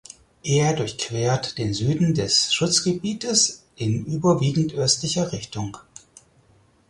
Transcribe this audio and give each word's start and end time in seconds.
Er 0.41 0.73
durchquert 0.73 1.59
den 1.59 1.75
Süden 1.75 2.15
des 2.15 2.55
Schutzgebietes 2.55 3.67
in 3.75 4.03
überwiegend 4.05 4.73
östlicher 4.73 5.31
Richtung. 5.31 5.77